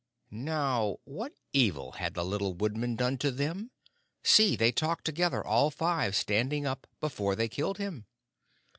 [0.31, 3.69] Now, what evil had the little woodman done to them?
[4.23, 8.07] See, they talked together, all five, standing up, before they killed him.